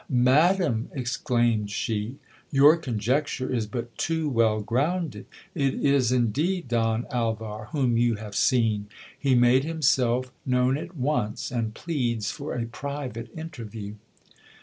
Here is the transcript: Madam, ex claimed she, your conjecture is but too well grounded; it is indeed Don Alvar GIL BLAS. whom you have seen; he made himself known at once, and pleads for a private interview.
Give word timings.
Madam, 0.09 0.89
ex 0.95 1.15
claimed 1.15 1.69
she, 1.69 2.17
your 2.49 2.75
conjecture 2.75 3.53
is 3.53 3.67
but 3.67 3.95
too 3.99 4.27
well 4.27 4.59
grounded; 4.59 5.27
it 5.53 5.75
is 5.75 6.11
indeed 6.11 6.67
Don 6.67 7.05
Alvar 7.11 7.65
GIL 7.65 7.71
BLAS. 7.71 7.71
whom 7.73 7.97
you 7.97 8.15
have 8.15 8.33
seen; 8.35 8.87
he 9.15 9.35
made 9.35 9.63
himself 9.63 10.31
known 10.43 10.75
at 10.75 10.97
once, 10.97 11.51
and 11.51 11.75
pleads 11.75 12.31
for 12.31 12.55
a 12.55 12.65
private 12.65 13.29
interview. 13.37 13.93